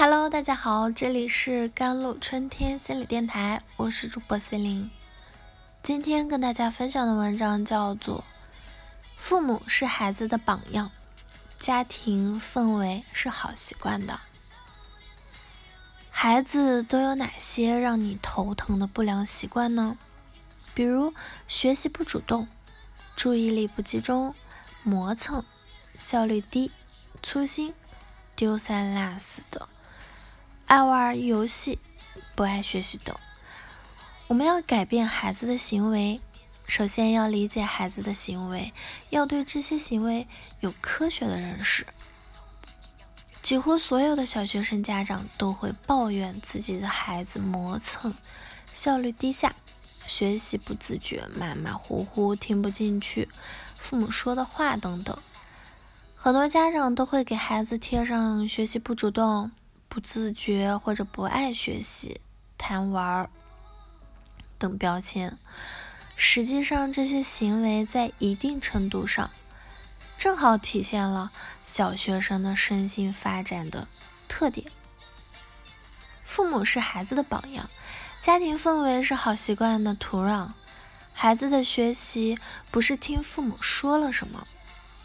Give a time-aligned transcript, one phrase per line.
[0.00, 4.92] Hello，大家好，这里是甘露春天心理电台，我是主播 C 琳。
[5.82, 8.20] 今天跟大家分享的文章叫做
[9.16, 10.92] 《父母是孩子的榜样》，
[11.60, 14.20] 家庭氛围是好习惯的。
[16.10, 19.98] 孩子都有哪些让你头疼的不良习惯呢？
[20.74, 21.12] 比如
[21.48, 22.46] 学习不主动、
[23.16, 24.32] 注意力不集中、
[24.84, 25.44] 磨蹭、
[25.96, 26.70] 效率低、
[27.20, 27.74] 粗心、
[28.36, 29.68] 丢三落四的。
[30.68, 31.78] 爱玩游戏，
[32.36, 33.16] 不爱学习等。
[34.26, 36.20] 我们要改变孩子的行为，
[36.66, 38.74] 首先要理解孩子的行为，
[39.08, 40.28] 要对这些行为
[40.60, 41.86] 有科学的认识。
[43.40, 48.14] 几乎所有的小学生家长都会抱怨自己的孩子磨蹭、
[48.74, 49.54] 效率低下、
[50.06, 53.26] 学习不自觉、马马虎虎、听不进去
[53.80, 55.16] 父母说的话等等。
[56.14, 59.50] 很多家长都会给孩子贴上学习不主动。
[59.88, 62.20] 不自觉或者不爱学习、
[62.56, 63.28] 贪玩
[64.58, 65.38] 等标签，
[66.16, 69.30] 实际上这些行为在一定程度上
[70.16, 71.30] 正好体现了
[71.64, 73.88] 小学生的身心发展的
[74.28, 74.70] 特点。
[76.24, 77.70] 父母是孩子的榜样，
[78.20, 80.50] 家庭氛围是好习惯的土壤。
[81.12, 82.38] 孩子的学习
[82.70, 84.46] 不是听父母说了什么，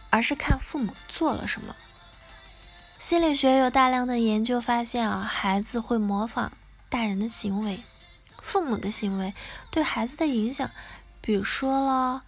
[0.09, 1.75] 而是看父母做了什么。
[3.03, 6.53] 心理学有大量的研究发现啊，孩子会模仿
[6.87, 7.83] 大人的行为，
[8.41, 9.33] 父母的行为
[9.69, 10.71] 对孩子的影响，
[11.19, 12.23] 比如说了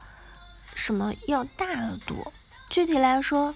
[0.75, 2.33] 什么要大得多。
[2.69, 3.55] 具体来说，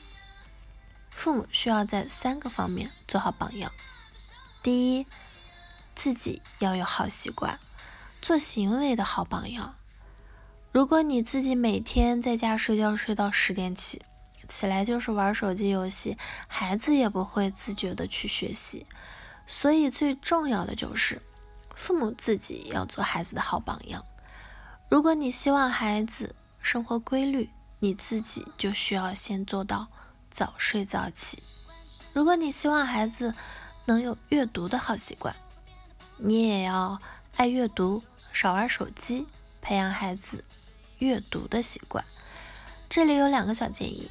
[1.10, 3.70] 父母需要在三个方面做好榜样。
[4.64, 5.06] 第一，
[5.96, 7.60] 自己要有好习惯，
[8.22, 9.76] 做行为的好榜样。
[10.72, 14.04] 如果你自己每天在家睡觉睡到十点起。
[14.50, 18.86] 起来就是玩手机游戏，孩子也不会自觉的去学习，
[19.48, 21.22] 所以最重要的就是
[21.74, 24.04] 父母自己要做孩子的好榜样。
[24.90, 27.50] 如果你希望孩子生活规律，
[27.80, 29.88] 你自己就需要先做到
[30.30, 31.42] 早睡早起。
[32.12, 33.36] 如果你希望孩子
[33.86, 35.36] 能有阅读的好习惯，
[36.18, 37.00] 你也要
[37.38, 39.28] 爱阅读，少玩手机，
[39.62, 40.44] 培养孩子
[40.98, 42.04] 阅读的习惯。
[42.90, 44.10] 这里有两个小建议。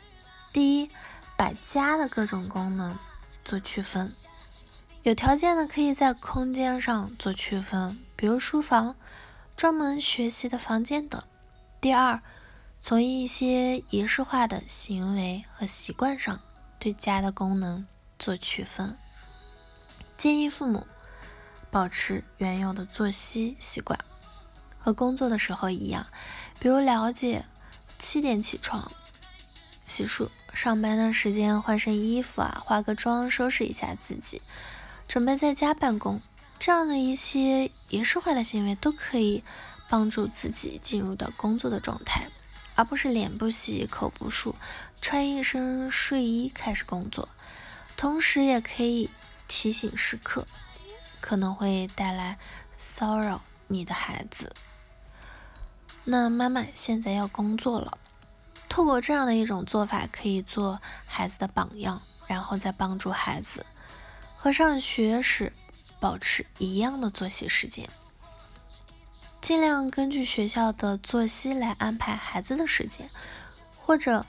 [0.59, 0.91] 第一，
[1.37, 2.99] 把家的各种功能
[3.45, 4.13] 做区分，
[5.05, 8.97] 有条件的可以在空间上做区分，比如书房、
[9.57, 11.23] 专门学习的房间等。
[11.81, 12.21] 第二，
[12.81, 16.41] 从一些仪式化的行为和习惯上
[16.81, 17.87] 对家的功能
[18.19, 18.99] 做区分。
[20.17, 20.85] 建议父母
[21.71, 23.97] 保持原有的作息习惯，
[24.81, 26.09] 和工作的时候一样，
[26.59, 27.45] 比如了解
[27.97, 28.91] 七点起床。
[29.89, 34.43] 洗漱，上班的时间换身衣服啊，化个妆，收拾一下自己，
[35.09, 36.21] 准备在家办公，
[36.59, 39.43] 这样的一些仪式化的行为都可以
[39.89, 42.29] 帮助自己进入到工作的状态，
[42.75, 44.55] 而不是脸不洗，口不漱，
[45.01, 47.29] 穿一身睡衣开始工作。
[47.97, 49.11] 同时也可以
[49.49, 50.47] 提醒时刻，
[51.21, 52.39] 可能会带来
[52.77, 54.55] 骚扰你的孩子。
[56.05, 57.99] 那妈妈现在要工作了。
[58.79, 63.67] 透过这样的一种做法，可以做孩子的榜样，然后再帮助孩子
[64.37, 65.53] 和上学时
[65.99, 67.89] 保持一样的作息时间，
[69.41, 73.11] 尽量根据学校的作息来安排孩子的时间，
[73.77, 74.25] 或者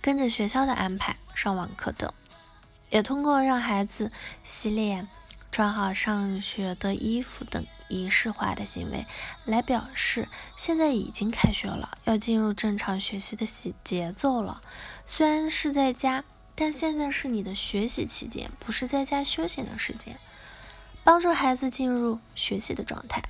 [0.00, 2.10] 跟着学校的安排上网课等，
[2.88, 4.10] 也通过让孩子
[4.42, 5.06] 洗脸、
[5.52, 7.64] 穿好上学的衣服等。
[7.88, 9.06] 仪式化的行为
[9.44, 10.26] 来表示
[10.56, 14.62] 现在已经开学了，要进入正常学习的节节奏了。
[15.04, 16.24] 虽然是在家，
[16.54, 20.18] 但现在是你的学习期间，不是在家休闲的时间。
[21.04, 23.22] 帮助孩子进入学习的状态。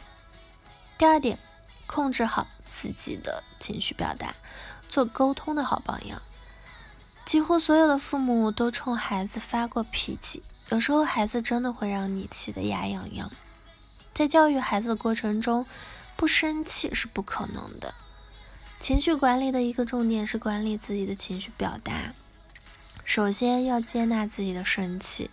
[0.96, 1.40] 第二点，
[1.88, 4.36] 控制好自己的情绪表达，
[4.88, 6.22] 做沟通的好榜样。
[7.24, 13.30] 几乎所有的父母都冲孩子发过脾气，有时候孩子真的会让你气得牙痒痒。
[14.14, 15.66] 在教育孩子的过程中，
[16.16, 17.92] 不生气是不可能的。
[18.80, 22.14] 情绪管理的一个重点是管理自己的情绪表达。
[23.04, 25.30] 首先要接纳自己的生气，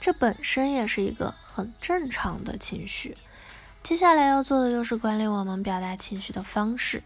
[0.00, 3.14] 这本身也是一个很正常的情绪。
[3.82, 7.02] 接下来要做的就是管理我们表达情绪的方式。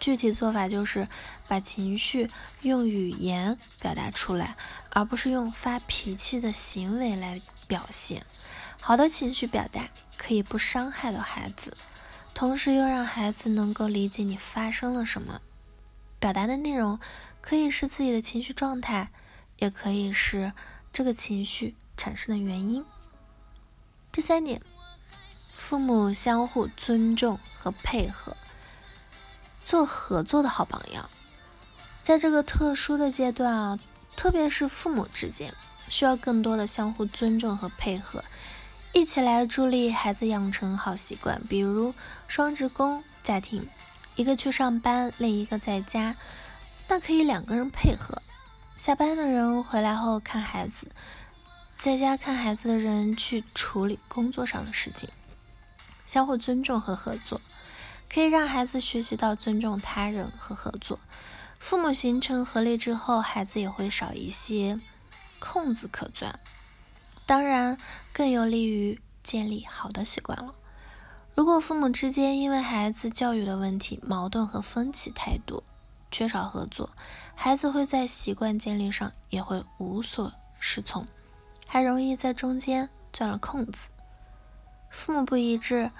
[0.00, 1.08] 具体做法就是
[1.46, 2.30] 把情绪
[2.62, 4.56] 用语言表达出来，
[4.90, 8.24] 而不是用发脾气的行为来表现。
[8.80, 9.88] 好的情绪表达。
[10.20, 11.76] 可以不伤害到孩子，
[12.34, 15.40] 同时又让孩子能够理解你发生了什么。
[16.18, 16.98] 表达的内容
[17.40, 19.10] 可以是自己的情绪状态，
[19.58, 20.52] 也可以是
[20.92, 22.84] 这个情绪产生的原因。
[24.10, 24.60] 第三点，
[25.54, 28.36] 父母相互尊重和配合，
[29.68, 31.10] 做合作的好榜样。
[32.00, 33.78] 在这个特殊的阶段啊，
[34.16, 35.52] 特别是父母之间，
[35.90, 38.24] 需要更多的相互尊重和配合，
[38.94, 41.42] 一起来助力孩子养成好习惯。
[41.50, 41.92] 比如
[42.26, 43.68] 双职工家庭，
[44.16, 46.16] 一个去上班，另一个在家，
[46.88, 48.22] 那可以两个人配合。
[48.74, 50.90] 下班的人回来后看孩子。
[51.76, 55.10] 在家看孩子的人去处理工作上的事情，
[56.06, 57.38] 相互尊重和合作，
[58.12, 60.98] 可以让孩子学习到尊重他人和合作。
[61.58, 64.80] 父母形成合力之后，孩子也会少一些
[65.38, 66.38] 空子可钻，
[67.26, 67.76] 当然
[68.12, 70.54] 更有利于建立好的习惯了。
[71.34, 75.62] 如果父母之间因为孩子教育的问题矛盾和分歧太多，
[76.10, 76.90] 缺少合作，
[77.34, 81.06] 孩子会在习惯建立上也会无所适从。
[81.66, 83.90] 还容易在中间钻了空子，
[84.90, 85.90] 父母不一致，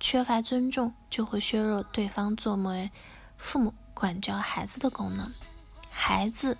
[0.00, 2.90] 缺乏尊重，就会削弱对方作为
[3.36, 5.30] 父母管教孩子的功能，
[5.90, 6.58] 孩子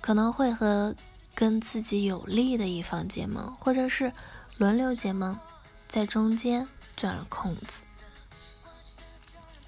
[0.00, 0.94] 可能会和
[1.34, 4.12] 跟自己有利的一方结盟，或者是
[4.58, 5.38] 轮流结盟，
[5.88, 7.84] 在中间钻了空子。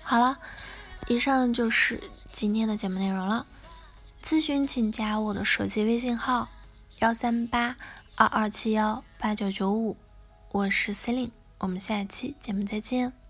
[0.02, 0.38] 好了，
[1.06, 2.02] 以上就是
[2.32, 3.46] 今天的节目内容了，
[4.22, 6.48] 咨询请加我的手机微信号
[6.98, 7.76] 幺三八。
[8.14, 9.96] 二二七幺八九九五，
[10.50, 11.30] 我是 Celine，
[11.62, 13.21] 我们下期节目再见。